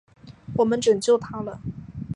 [0.55, 1.61] 我们拯救他了！